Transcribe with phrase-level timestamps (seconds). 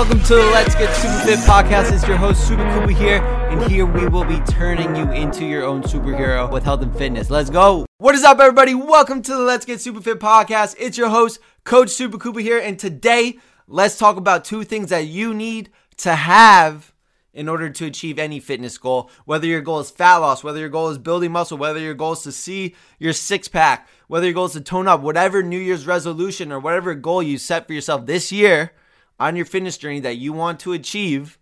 [0.00, 1.92] welcome to the Let's Get Super Fit podcast.
[1.92, 5.62] It's your host, Super Kuba here, and here we will be turning you into your
[5.62, 7.28] own superhero with health and fitness.
[7.28, 7.84] Let's go.
[7.98, 8.74] What is up, everybody?
[8.74, 10.74] Welcome to the Let's Get Super Fit podcast.
[10.78, 13.36] It's your host, Coach Super Kuba here, and today,
[13.66, 15.68] let's talk about two things that you need
[15.98, 16.94] to have
[17.34, 19.10] in order to achieve any fitness goal.
[19.26, 22.12] Whether your goal is fat loss, whether your goal is building muscle, whether your goal
[22.12, 25.60] is to see your six pack, whether your goal is to tone up, whatever New
[25.60, 28.72] Year's resolution or whatever goal you set for yourself this year
[29.20, 31.38] on your fitness journey that you want to achieve,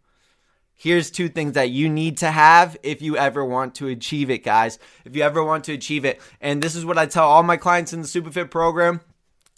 [0.74, 4.44] here's two things that you need to have if you ever want to achieve it,
[4.44, 4.78] guys.
[5.04, 6.20] If you ever want to achieve it.
[6.40, 9.00] And this is what I tell all my clients in the SuperFit program,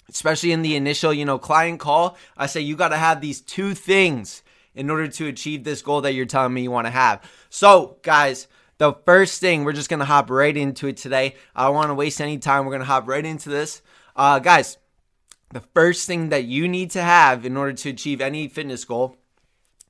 [0.08, 2.16] especially in the initial, you know, client call.
[2.36, 4.42] I say you got to have these two things
[4.74, 7.28] in order to achieve this goal that you're telling me you want to have.
[7.48, 8.46] So, guys,
[8.78, 11.34] the first thing, we're just going to hop right into it today.
[11.56, 12.64] I don't want to waste any time.
[12.64, 13.82] We're going to hop right into this.
[14.14, 14.78] Uh, guys,
[15.52, 19.16] the first thing that you need to have in order to achieve any fitness goal,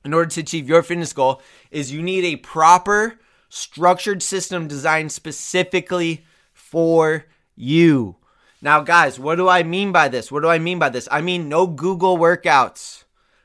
[0.03, 5.11] in order to achieve your fitness goal, is you need a proper structured system designed
[5.11, 8.15] specifically for you.
[8.61, 10.31] Now, guys, what do I mean by this?
[10.31, 11.07] What do I mean by this?
[11.11, 13.03] I mean no Google workouts,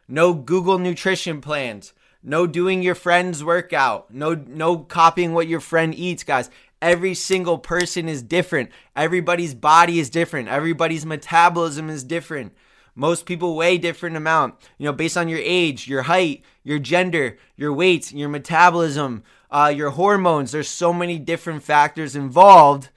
[0.08, 5.94] no Google nutrition plans, no doing your friend's workout, no no copying what your friend
[5.94, 6.50] eats, guys.
[6.82, 8.70] Every single person is different.
[8.94, 10.48] Everybody's body is different.
[10.48, 12.52] Everybody's metabolism is different.
[12.94, 17.36] Most people weigh different amount, you know, based on your age, your height, your gender,
[17.56, 20.52] your weight, your metabolism, uh, your hormones.
[20.52, 22.88] There's so many different factors involved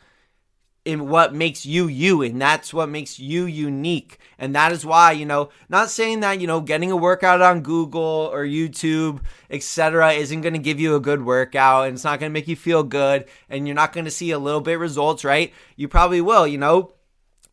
[0.86, 4.18] in what makes you you and that's what makes you unique.
[4.38, 7.62] And that is why you know not saying that you know getting a workout on
[7.62, 12.20] google or youtube etc isn't going to give you a good workout and it's not
[12.20, 14.80] going to make you feel good and you're not going to see a little bit
[14.80, 15.54] results right?
[15.76, 16.94] You probably will you know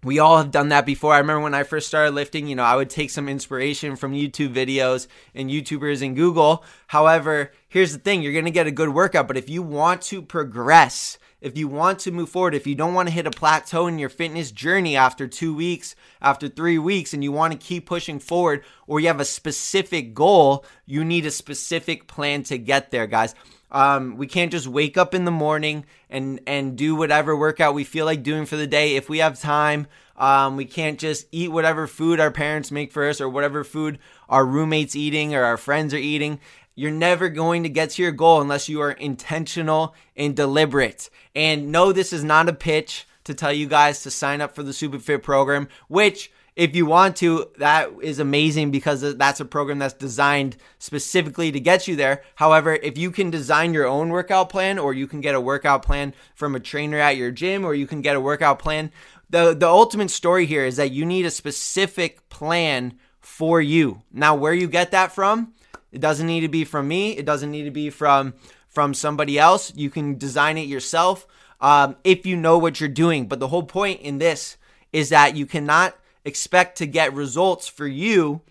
[0.05, 1.13] we all have done that before.
[1.13, 4.13] I remember when I first started lifting, you know, I would take some inspiration from
[4.13, 6.65] YouTube videos and YouTubers and Google.
[6.87, 10.23] However, here's the thing you're to get a good workout, but if you want to
[10.23, 13.87] progress, if you want to move forward, if you don't want to hit a plateau
[13.87, 17.87] in your fitness journey after two weeks, after three weeks, and you want to keep
[17.87, 22.91] pushing forward, or you have a specific goal, you need a specific plan to get
[22.91, 23.35] there, guys.
[23.77, 27.85] Um, we can't just wake up in the morning and and do whatever workout we
[27.85, 28.97] feel like doing for the day.
[28.97, 33.07] If we have time, um, we can't just eat whatever food our parents make for
[33.07, 33.99] us or whatever food
[34.31, 36.41] our roommates eating or our friends are eating.
[36.75, 41.11] You're never going to get to your goal unless you are intentional and deliberate.
[41.35, 44.63] And no, this is not a pitch to tell you guys to sign up for
[44.63, 49.79] the SuperFit program, which if you want to, that is amazing because that's a program
[49.79, 52.23] that's designed specifically to get you there.
[52.37, 55.83] However, if you can design your own workout plan or you can get a workout
[55.83, 58.91] plan from a trainer at your gym or you can get a workout plan,
[59.29, 64.03] the the ultimate story here is that you need a specific plan for you.
[64.13, 65.53] Now, where you get that from
[65.97, 67.17] it doesn't need to be from me.
[67.17, 68.35] It doesn't need to be from
[68.69, 69.75] from somebody else.
[69.75, 71.27] You can design it yourself
[71.61, 73.27] um, if you know what you're doing.
[73.27, 74.59] But the whole point in this
[74.93, 78.43] is that you cannot expect to get results for you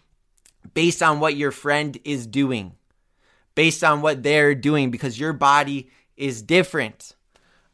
[0.73, 2.73] based on what your friend is doing,
[3.53, 7.15] based on what they're doing, because your body is different.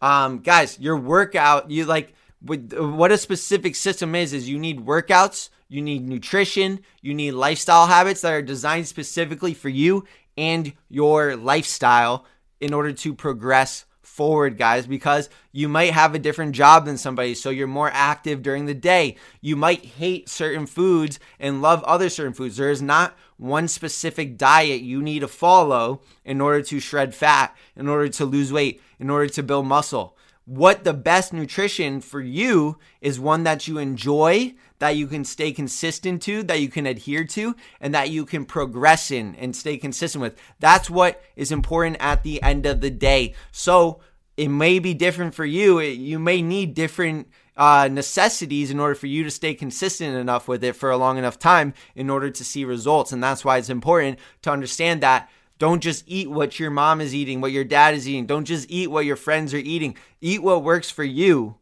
[0.01, 2.13] Um, guys, your workout, you like
[2.43, 7.87] what a specific system is, is you need workouts you need nutrition, you need lifestyle
[7.87, 10.03] habits that are designed specifically for you
[10.35, 12.25] and your lifestyle
[12.59, 13.85] in order to progress
[14.21, 18.43] forward, guys, because you might have a different job than somebody, so you're more active
[18.43, 19.15] during the day.
[19.41, 22.57] You might hate certain foods and love other certain foods.
[22.57, 27.57] There is not one specific diet you need to follow in order to shred fat,
[27.75, 30.15] in order to lose weight, in order to build muscle.
[30.45, 35.51] What the best nutrition for you is one that you enjoy, that you can stay
[35.51, 39.77] consistent to, that you can adhere to, and that you can progress in and stay
[39.77, 40.37] consistent with.
[40.59, 43.35] That's what is important at the end of the day.
[43.51, 44.01] So
[44.41, 45.79] it may be different for you.
[45.79, 50.63] You may need different uh, necessities in order for you to stay consistent enough with
[50.63, 53.11] it for a long enough time in order to see results.
[53.11, 55.29] And that's why it's important to understand that.
[55.59, 58.25] Don't just eat what your mom is eating, what your dad is eating.
[58.25, 59.95] Don't just eat what your friends are eating.
[60.21, 61.57] Eat what works for you.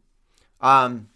[0.62, 1.10] Um,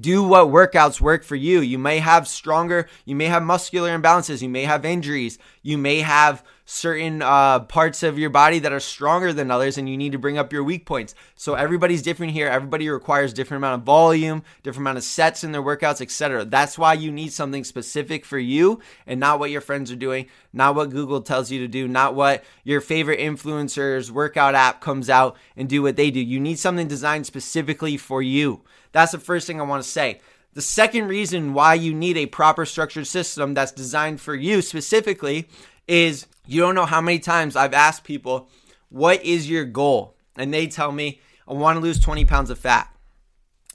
[0.00, 1.60] do what workouts work for you.
[1.60, 6.00] You may have stronger, you may have muscular imbalances, you may have injuries, you may
[6.00, 10.12] have certain uh, parts of your body that are stronger than others, and you need
[10.12, 11.16] to bring up your weak points.
[11.34, 12.46] So everybody's different here.
[12.46, 16.44] Everybody requires different amount of volume, different amount of sets in their workouts, etc.
[16.44, 20.26] That's why you need something specific for you, and not what your friends are doing,
[20.52, 25.10] not what Google tells you to do, not what your favorite influencers workout app comes
[25.10, 26.20] out and do what they do.
[26.20, 28.60] You need something designed specifically for you.
[28.92, 30.20] That's the first thing I want to say.
[30.54, 35.48] The second reason why you need a proper structured system that's designed for you specifically
[35.88, 38.48] is you don't know how many times I've asked people,
[38.88, 40.16] What is your goal?
[40.36, 42.94] And they tell me, I want to lose 20 pounds of fat.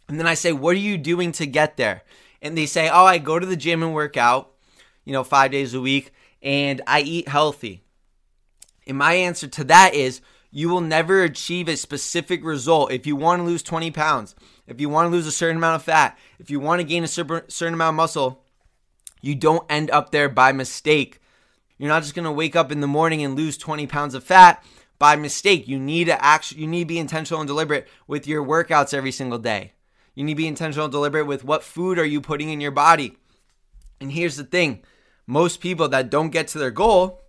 [0.08, 2.04] And then I say, What are you doing to get there?
[2.42, 4.54] And they say, Oh, I go to the gym and work out,
[5.04, 7.84] you know, five days a week, and I eat healthy.
[8.88, 10.22] And my answer to that is,
[10.52, 14.36] you will never achieve a specific result if you want to lose 20 pounds,
[14.68, 17.04] if you want to lose a certain amount of fat, if you want to gain
[17.04, 18.42] a certain amount of muscle.
[19.22, 21.20] You don't end up there by mistake.
[21.78, 24.24] You're not just going to wake up in the morning and lose 20 pounds of
[24.24, 24.64] fat
[24.98, 25.68] by mistake.
[25.68, 29.12] You need to actually you need to be intentional and deliberate with your workouts every
[29.12, 29.74] single day.
[30.14, 32.72] You need to be intentional and deliberate with what food are you putting in your
[32.72, 33.18] body.
[34.00, 34.84] And here's the thing,
[35.28, 37.22] most people that don't get to their goal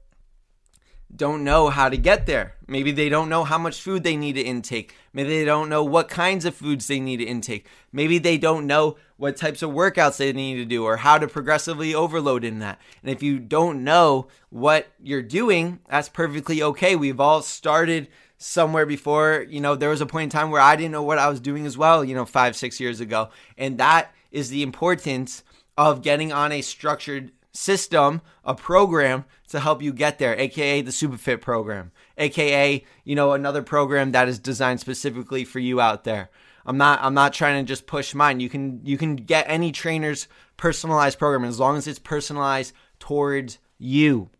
[1.15, 2.55] don't know how to get there.
[2.67, 4.95] Maybe they don't know how much food they need to intake.
[5.17, 7.67] Maybe they don't know what kinds of foods they need to intake.
[7.91, 11.27] Maybe they don't know what types of workouts they need to do or how to
[11.27, 12.79] progressively overload in that.
[13.03, 16.97] And if you don't know what you're doing, that's perfectly okay.
[16.97, 19.47] We've all started somewhere before.
[19.49, 21.41] You know, there was a point in time where I didn't know what I was
[21.41, 23.31] doing as well, you know, five, six years ago.
[23.57, 25.45] And that is the importance
[25.79, 30.91] of getting on a structured system, a program to help you get there, aka the
[30.91, 36.31] Superfit program, aka, you know, another program that is designed specifically for you out there.
[36.67, 38.41] I'm not I'm not trying to just push mine.
[38.41, 43.59] You can you can get any trainer's personalized program as long as it's personalized towards
[43.79, 44.31] you.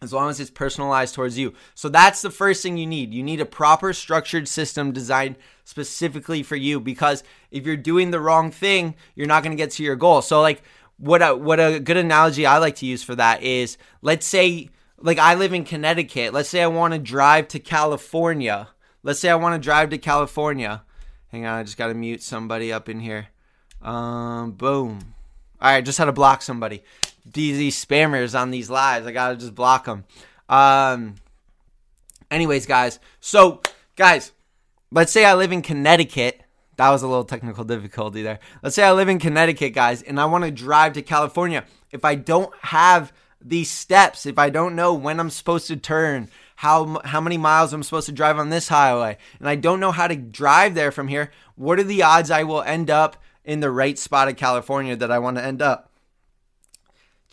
[0.00, 1.54] As long as it's personalized towards you.
[1.74, 3.12] So that's the first thing you need.
[3.12, 8.20] You need a proper structured system designed specifically for you because if you're doing the
[8.20, 10.22] wrong thing, you're not going to get to your goal.
[10.22, 10.62] So like
[10.98, 14.68] what a, what a good analogy I like to use for that is let's say
[15.00, 16.32] like I live in Connecticut.
[16.32, 18.68] Let's say I want to drive to California.
[19.02, 20.82] Let's say I want to drive to California.
[21.30, 23.28] Hang on, I just got to mute somebody up in here.
[23.82, 25.14] Um, boom.
[25.60, 26.82] All right, just had to block somebody.
[27.30, 30.04] These, these spammers on these lives, I gotta just block them.
[30.48, 31.16] Um.
[32.30, 32.98] Anyways, guys.
[33.20, 33.62] So,
[33.96, 34.32] guys,
[34.90, 36.37] let's say I live in Connecticut
[36.78, 38.38] that was a little technical difficulty there.
[38.62, 41.64] Let's say I live in Connecticut, guys, and I want to drive to California.
[41.90, 43.12] If I don't have
[43.44, 47.72] these steps, if I don't know when I'm supposed to turn, how how many miles
[47.72, 50.92] I'm supposed to drive on this highway, and I don't know how to drive there
[50.92, 54.36] from here, what are the odds I will end up in the right spot of
[54.36, 55.87] California that I want to end up?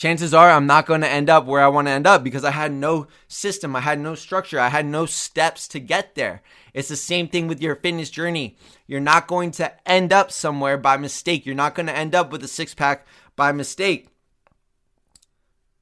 [0.06, 2.44] Chances are I'm not going to end up where I want to end up because
[2.44, 6.44] I had no system, I had no structure, I had no steps to get there.
[6.75, 8.56] It's the same thing with your fitness journey.
[8.86, 11.44] You're not going to end up somewhere by mistake.
[11.44, 14.10] You're not going to end up with a six pack by mistake.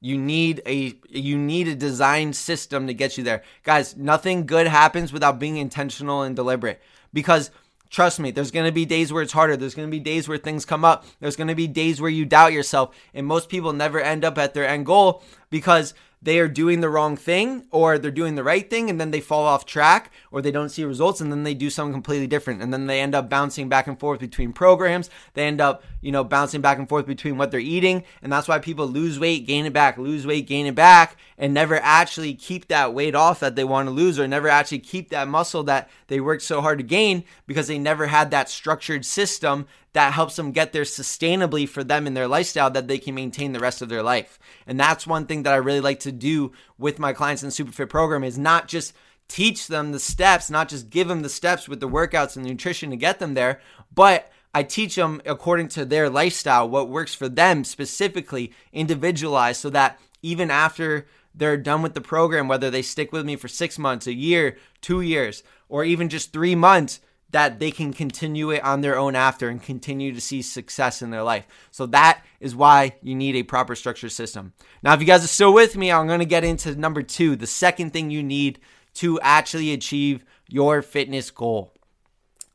[0.00, 3.42] You need a you need a design system to get you there.
[3.62, 6.80] Guys, nothing good happens without being intentional and deliberate
[7.12, 7.50] because
[7.94, 9.56] Trust me, there's going to be days where it's harder.
[9.56, 11.04] There's going to be days where things come up.
[11.20, 12.92] There's going to be days where you doubt yourself.
[13.14, 15.94] And most people never end up at their end goal because
[16.24, 19.20] they are doing the wrong thing or they're doing the right thing and then they
[19.20, 22.62] fall off track or they don't see results and then they do something completely different.
[22.62, 25.10] And then they end up bouncing back and forth between programs.
[25.34, 28.46] They end up you know bouncing back and forth between what they're eating and that's
[28.46, 32.34] why people lose weight gain it back lose weight gain it back and never actually
[32.34, 35.62] keep that weight off that they want to lose or never actually keep that muscle
[35.62, 40.12] that they worked so hard to gain because they never had that structured system that
[40.12, 43.60] helps them get there sustainably for them in their lifestyle that they can maintain the
[43.60, 44.38] rest of their life.
[44.66, 47.54] And that's one thing that I really like to do with my clients in the
[47.54, 48.92] Superfit program is not just
[49.28, 52.50] teach them the steps, not just give them the steps with the workouts and the
[52.50, 53.60] nutrition to get them there,
[53.94, 59.70] but I teach them according to their lifestyle, what works for them specifically, individualized, so
[59.70, 63.78] that even after they're done with the program, whether they stick with me for six
[63.78, 67.00] months, a year, two years, or even just three months,
[67.34, 71.10] that they can continue it on their own after and continue to see success in
[71.10, 71.44] their life.
[71.72, 74.52] So that is why you need a proper structure system.
[74.84, 77.34] Now, if you guys are still with me, I'm going to get into number two,
[77.34, 78.60] the second thing you need
[78.94, 81.74] to actually achieve your fitness goal.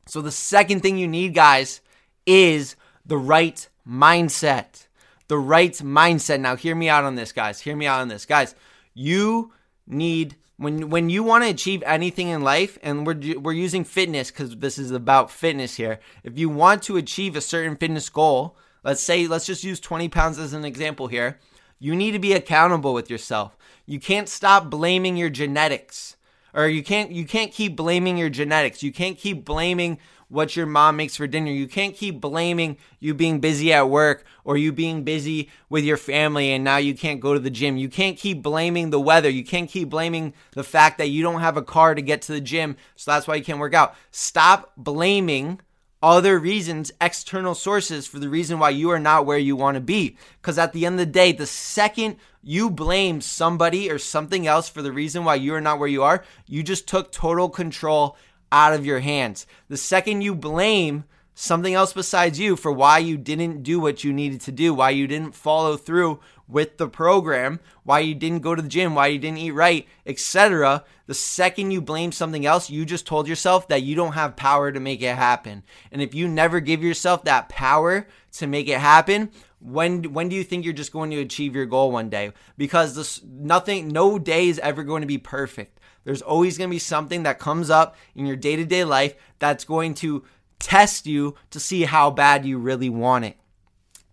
[0.06, 1.82] So the second thing you need, guys,
[2.24, 4.86] is the right mindset.
[5.28, 6.40] The right mindset.
[6.40, 7.60] Now, hear me out on this, guys.
[7.60, 8.54] Hear me out on this, guys.
[8.94, 9.52] You
[9.86, 14.30] need when when you want to achieve anything in life and we're we're using fitness
[14.30, 16.00] cuz this is about fitness here.
[16.22, 20.08] If you want to achieve a certain fitness goal let's say let's just use 20
[20.10, 21.38] pounds as an example here
[21.78, 23.56] you need to be accountable with yourself.
[23.86, 26.16] You can't stop blaming your genetics
[26.52, 28.82] or you can't you can't keep blaming your genetics.
[28.82, 29.98] You can't keep blaming
[30.30, 31.50] what your mom makes for dinner.
[31.50, 35.96] You can't keep blaming you being busy at work or you being busy with your
[35.96, 37.76] family and now you can't go to the gym.
[37.76, 39.28] You can't keep blaming the weather.
[39.28, 42.32] You can't keep blaming the fact that you don't have a car to get to
[42.32, 43.94] the gym, so that's why you can't work out.
[44.10, 45.60] Stop blaming
[46.02, 49.80] other reasons, external sources for the reason why you are not where you want to
[49.80, 50.16] be.
[50.40, 54.68] Because at the end of the day, the second you blame somebody or something else
[54.68, 58.16] for the reason why you are not where you are, you just took total control
[58.52, 59.46] out of your hands.
[59.68, 61.04] The second you blame
[61.34, 64.90] something else besides you for why you didn't do what you needed to do, why
[64.90, 69.06] you didn't follow through with the program, why you didn't go to the gym, why
[69.06, 70.84] you didn't eat right, etc.
[71.06, 74.70] The second you blame something else, you just told yourself that you don't have power
[74.70, 75.62] to make it happen.
[75.90, 79.30] And if you never give yourself that power to make it happen,
[79.60, 82.32] when when do you think you're just going to achieve your goal one day?
[82.56, 85.79] Because this nothing no day is ever going to be perfect.
[86.04, 89.94] There's always going to be something that comes up in your day-to-day life that's going
[89.94, 90.24] to
[90.58, 93.36] test you to see how bad you really want it.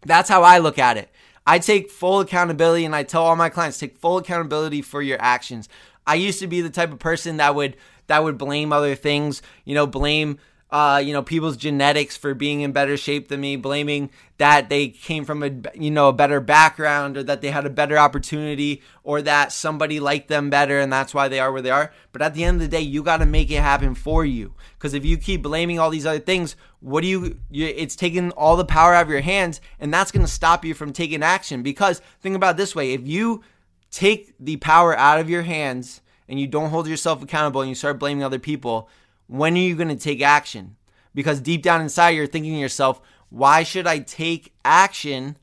[0.02, 1.10] That's how I look at it.
[1.46, 5.22] I take full accountability and I tell all my clients take full accountability for your
[5.22, 5.70] actions.
[6.06, 7.78] I used to be the type of person that would
[8.08, 10.40] that would blame other things, you know, blame
[10.70, 14.90] uh, you know, people's genetics for being in better shape than me, blaming that they
[14.90, 18.82] came from a you know a better background or that they had a better opportunity
[19.04, 21.94] or that somebody liked them better and that's why they are where they are.
[22.12, 24.54] But at the end of the day, you got to make it happen for you.
[24.78, 28.32] Because if you keep blaming all these other things, what do you, you it's taking
[28.32, 31.24] all the power out of your hands and that's going to stop you from taking
[31.24, 31.64] action.
[31.64, 33.42] Because think about this way, if you
[33.90, 37.76] take the power out of your hands and you don't hold yourself accountable and you
[37.76, 38.90] start blaming other people,
[39.28, 40.76] when are you going to take action?
[41.14, 45.38] Because deep down inside, you're thinking to yourself, why should I take action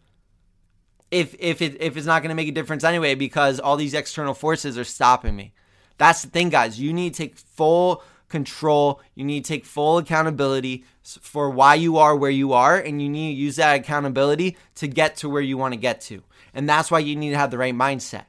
[1.10, 3.14] if if it if it's not going to make a difference anyway?
[3.14, 5.52] Because all these external forces are stopping me.
[5.98, 6.80] That's the thing, guys.
[6.80, 9.00] You need to take full control.
[9.14, 13.08] You need to take full accountability for why you are where you are, and you
[13.08, 16.22] need to use that accountability to get to where you want to get to.
[16.54, 18.24] And that's why you need to have the right mindset.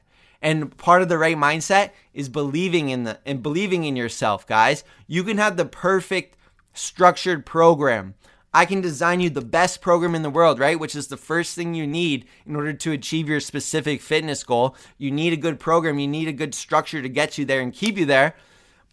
[0.46, 4.84] And part of the right mindset is believing in the and believing in yourself, guys.
[5.08, 6.36] You can have the perfect
[6.72, 8.14] structured program.
[8.54, 10.78] I can design you the best program in the world, right?
[10.78, 14.76] Which is the first thing you need in order to achieve your specific fitness goal.
[14.98, 17.72] You need a good program, you need a good structure to get you there and
[17.72, 18.36] keep you there.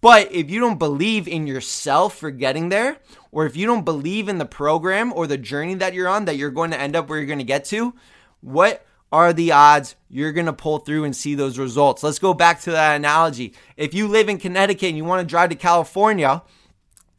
[0.02, 2.98] But if you don't believe in yourself for getting there,
[3.32, 6.36] or if you don't believe in the program or the journey that you're on that
[6.36, 7.94] you're going to end up where you're going to get to,
[8.42, 12.01] what are the odds you're going to pull through and see those results?
[12.01, 13.53] Let's go back to that analogy.
[13.77, 16.41] If you live in Connecticut and you want to drive to California,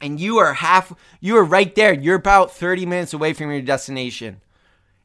[0.01, 3.63] and you are half you are right there you're about 30 minutes away from your
[3.63, 4.41] destination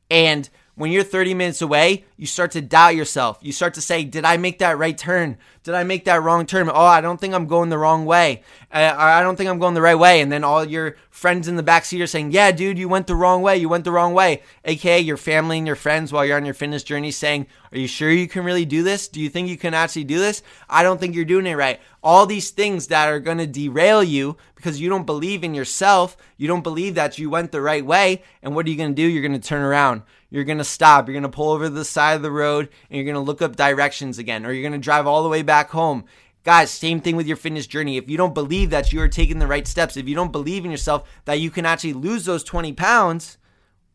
[0.10, 0.50] and
[0.80, 3.38] when you're 30 minutes away, you start to doubt yourself.
[3.42, 5.38] You start to say, Did I make that right turn?
[5.64, 6.70] Did I make that wrong turn?
[6.70, 8.44] Oh, I don't think I'm going the wrong way.
[8.72, 10.22] I don't think I'm going the right way.
[10.22, 13.16] And then all your friends in the backseat are saying, Yeah, dude, you went the
[13.16, 13.58] wrong way.
[13.58, 14.42] You went the wrong way.
[14.64, 17.88] AKA your family and your friends while you're on your fitness journey saying, Are you
[17.88, 19.08] sure you can really do this?
[19.08, 20.42] Do you think you can actually do this?
[20.70, 21.80] I don't think you're doing it right.
[22.02, 26.18] All these things that are going to derail you because you don't believe in yourself.
[26.38, 28.24] You don't believe that you went the right way.
[28.42, 29.08] And what are you going to do?
[29.08, 31.08] You're going to turn around you're going to stop.
[31.08, 33.20] You're going to pull over to the side of the road and you're going to
[33.20, 36.06] look up directions again, or you're going to drive all the way back home.
[36.44, 37.98] Guys, same thing with your fitness journey.
[37.98, 40.66] If you don't believe that you are taking the right steps, if you don't believe
[40.66, 43.38] in yourself that you can actually lose those 20 pounds,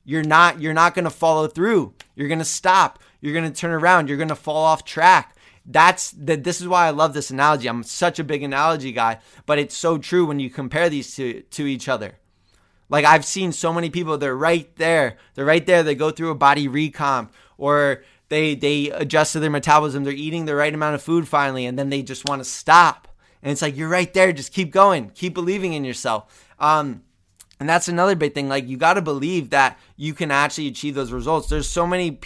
[0.04, 1.94] you're not you're not going to follow through.
[2.14, 2.98] You're going to stop.
[3.24, 4.10] You're going to turn around.
[4.10, 5.34] You're going to fall off track.
[5.64, 7.68] That's that this is why I love this analogy.
[7.68, 11.40] I'm such a big analogy guy, but it's so true when you compare these to
[11.40, 12.18] to each other.
[12.90, 15.16] Like I've seen so many people, they're right there.
[15.32, 15.82] They're right there.
[15.82, 20.04] They go through a body recomp or they they adjust to their metabolism.
[20.04, 23.08] They're eating the right amount of food finally, and then they just want to stop.
[23.42, 24.34] And it's like you're right there.
[24.34, 25.08] Just keep going.
[25.14, 26.46] Keep believing in yourself.
[26.58, 27.04] Um,
[27.64, 28.46] and that's another big thing.
[28.46, 31.48] Like you got to believe that you can actually achieve those results.
[31.48, 32.18] There's so many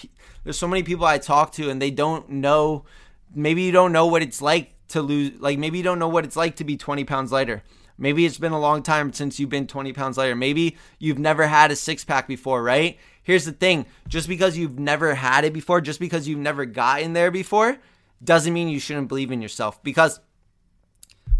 [0.42, 2.86] there's so many people I talk to, and they don't know.
[3.32, 5.38] Maybe you don't know what it's like to lose.
[5.38, 7.62] Like maybe you don't know what it's like to be 20 pounds lighter.
[7.96, 10.34] Maybe it's been a long time since you've been 20 pounds lighter.
[10.34, 12.98] Maybe you've never had a six pack before, right?
[13.22, 17.12] Here's the thing just because you've never had it before, just because you've never gotten
[17.12, 17.78] there before,
[18.24, 19.80] doesn't mean you shouldn't believe in yourself.
[19.84, 20.18] Because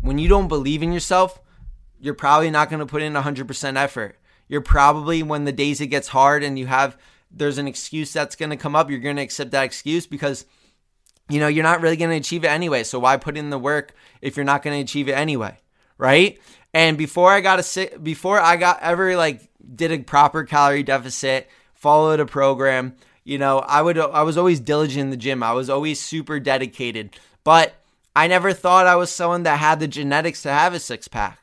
[0.03, 1.41] when you don't believe in yourself,
[2.01, 4.19] you're probably not going to put in 100% effort.
[4.49, 6.97] You're probably, when the days it gets hard and you have,
[7.31, 10.47] there's an excuse that's going to come up, you're going to accept that excuse because
[11.31, 12.83] you know, you're not really going to achieve it anyway.
[12.83, 15.59] So why put in the work if you're not going to achieve it anyway?
[15.99, 16.41] right?
[16.73, 21.49] And before I got a before I got ever like did a proper calorie deficit,
[21.75, 25.43] followed a program, you know, I would I was always diligent in the gym.
[25.43, 27.17] I was always super dedicated.
[27.45, 27.75] But
[28.15, 31.39] I never thought I was someone that had the genetics to have a six pack.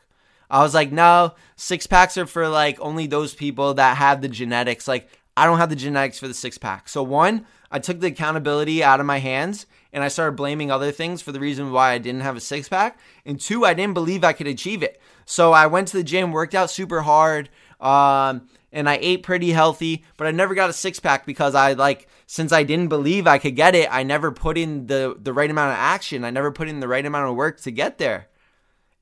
[0.49, 4.27] I was like, no, six packs are for like only those people that have the
[4.27, 4.87] genetics.
[4.87, 6.87] Like, I don't have the genetics for the six pack.
[6.87, 10.91] So, one, I took the accountability out of my hands and I started blaming other
[10.91, 12.99] things for the reason why I didn't have a six pack.
[13.25, 15.01] And two, I didn't believe I could achieve it.
[15.25, 17.49] So I went to the gym, worked out super hard.
[17.79, 21.73] Um, and I ate pretty healthy, but I never got a six pack because I
[21.73, 25.33] like since I didn't believe I could get it, I never put in the the
[25.33, 26.25] right amount of action.
[26.25, 28.27] I never put in the right amount of work to get there.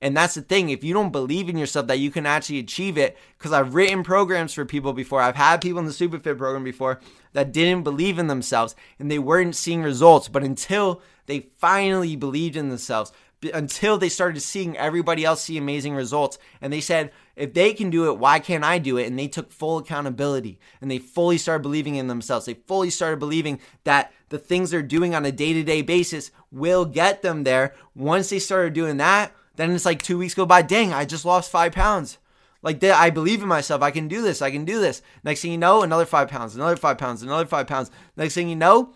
[0.03, 0.69] And that's the thing.
[0.69, 4.03] If you don't believe in yourself that you can actually achieve it, because I've written
[4.03, 6.99] programs for people before, I've had people in the Superfit program before
[7.31, 10.27] that didn't believe in themselves and they weren't seeing results.
[10.27, 13.13] But until they finally believed in themselves,
[13.53, 17.89] until they started seeing everybody else see amazing results, and they said, if they can
[17.89, 19.07] do it, why can't I do it?
[19.07, 22.45] And they took full accountability and they fully started believing in themselves.
[22.45, 26.29] They fully started believing that the things they're doing on a day to day basis
[26.51, 27.73] will get them there.
[27.95, 30.61] Once they started doing that, then it's like two weeks go by.
[30.61, 32.17] Dang, I just lost five pounds.
[32.61, 33.81] Like I believe in myself.
[33.81, 34.41] I can do this.
[34.41, 35.01] I can do this.
[35.23, 37.91] Next thing you know, another five pounds, another five pounds, another five pounds.
[38.15, 38.93] Next thing you know,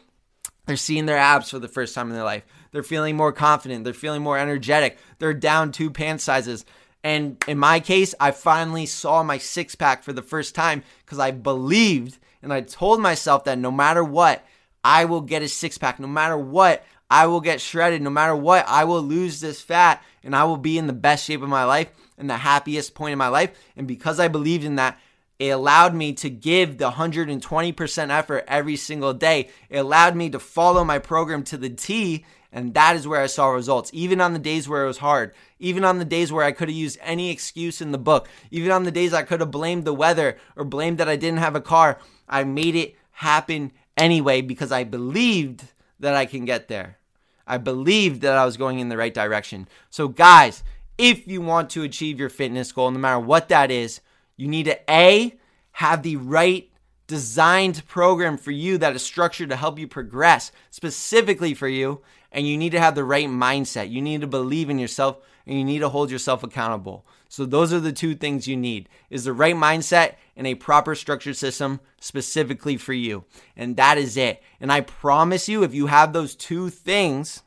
[0.65, 2.45] they're seeing their abs for the first time in their life.
[2.71, 3.83] They're feeling more confident.
[3.83, 4.97] They're feeling more energetic.
[5.19, 6.65] They're down two pant sizes.
[7.03, 11.19] And in my case, I finally saw my six pack for the first time because
[11.19, 14.45] I believed and I told myself that no matter what,
[14.83, 15.99] I will get a six pack.
[15.99, 18.01] No matter what, I will get shredded.
[18.01, 21.25] No matter what, I will lose this fat and I will be in the best
[21.25, 23.51] shape of my life and the happiest point in my life.
[23.75, 24.99] And because I believed in that,
[25.39, 29.49] it allowed me to give the 120% effort every single day.
[29.69, 33.27] It allowed me to follow my program to the T and that is where I
[33.27, 33.91] saw results.
[33.93, 36.69] Even on the days where it was hard, even on the days where I could
[36.69, 39.85] have used any excuse in the book, even on the days I could have blamed
[39.85, 44.41] the weather or blamed that I didn't have a car, I made it happen anyway
[44.41, 45.65] because I believed
[45.99, 46.97] that I can get there.
[47.45, 49.67] I believed that I was going in the right direction.
[49.89, 50.63] So, guys,
[50.97, 54.01] if you want to achieve your fitness goal, no matter what that is,
[54.35, 55.37] you need to A,
[55.73, 56.69] have the right
[57.07, 62.01] designed program for you that is structured to help you progress specifically for you
[62.31, 63.89] and you need to have the right mindset.
[63.89, 67.05] You need to believe in yourself and you need to hold yourself accountable.
[67.29, 68.89] So those are the two things you need.
[69.09, 73.23] Is the right mindset and a proper structured system specifically for you.
[73.55, 74.43] And that is it.
[74.59, 77.41] And I promise you if you have those two things,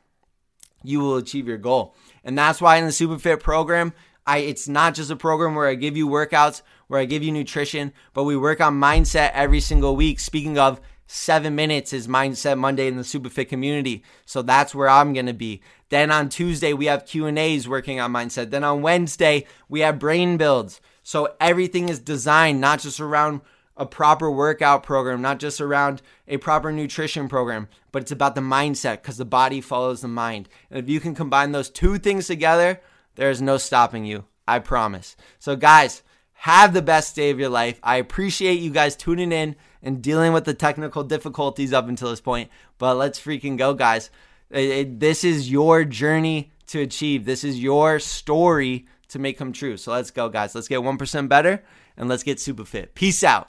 [0.83, 1.95] you will achieve your goal.
[2.25, 3.93] And that's why in the Superfit program,
[4.27, 7.33] I it's not just a program where I give you workouts, where I give you
[7.33, 10.21] nutrition, but we work on mindset every single week.
[10.21, 14.05] Speaking of seven minutes is Mindset Monday in the Superfit community.
[14.27, 15.61] So that's where I'm going to be.
[15.91, 18.51] Then on Tuesday, we have Q&As working on mindset.
[18.51, 20.81] Then on Wednesday, we have brain builds.
[21.03, 23.43] So everything is designed not just around
[23.77, 28.41] a proper workout program, not just around a proper nutrition program, but it's about the
[28.41, 30.49] mindset because the body follows the mind.
[30.71, 32.81] And if you can combine those two things together,
[33.17, 34.25] there's no stopping you.
[34.47, 35.17] I promise.
[35.39, 37.79] So, guys, have the best day of your life.
[37.83, 42.21] I appreciate you guys tuning in and dealing with the technical difficulties up until this
[42.21, 42.51] point.
[42.79, 44.11] But let's freaking go, guys.
[44.51, 47.25] It, it, this is your journey to achieve.
[47.25, 49.77] This is your story to make come true.
[49.77, 50.55] So let's go, guys.
[50.55, 51.63] Let's get 1% better
[51.97, 52.95] and let's get super fit.
[52.95, 53.49] Peace out.